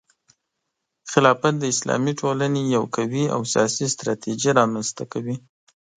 خلافت 1.11 1.53
د 1.59 1.63
اسلامي 1.73 2.13
ټولنې 2.21 2.61
لپاره 2.63 2.73
یو 2.75 2.83
قوي 2.95 3.23
او 3.35 3.41
سیاسي 3.53 3.85
ستراتیژي 3.93 4.51
رامنځته 4.59 5.03
کوي. 5.13 5.35